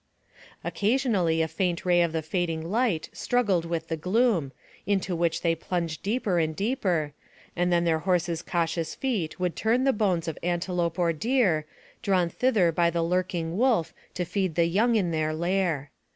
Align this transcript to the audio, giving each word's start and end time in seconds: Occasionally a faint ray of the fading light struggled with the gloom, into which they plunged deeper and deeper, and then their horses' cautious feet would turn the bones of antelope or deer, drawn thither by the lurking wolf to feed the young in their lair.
Occasionally 0.63 1.43
a 1.43 1.47
faint 1.47 1.85
ray 1.85 2.01
of 2.01 2.11
the 2.11 2.23
fading 2.23 2.67
light 2.71 3.07
struggled 3.13 3.65
with 3.65 3.87
the 3.87 3.95
gloom, 3.95 4.51
into 4.87 5.15
which 5.15 5.41
they 5.43 5.53
plunged 5.53 6.01
deeper 6.01 6.39
and 6.39 6.55
deeper, 6.55 7.13
and 7.55 7.71
then 7.71 7.83
their 7.83 7.99
horses' 7.99 8.41
cautious 8.41 8.95
feet 8.95 9.39
would 9.39 9.55
turn 9.55 9.83
the 9.83 9.93
bones 9.93 10.27
of 10.27 10.39
antelope 10.41 10.97
or 10.97 11.13
deer, 11.13 11.67
drawn 12.01 12.29
thither 12.29 12.71
by 12.71 12.89
the 12.89 13.03
lurking 13.03 13.55
wolf 13.57 13.93
to 14.15 14.25
feed 14.25 14.55
the 14.55 14.65
young 14.65 14.95
in 14.95 15.11
their 15.11 15.35
lair. 15.35 15.91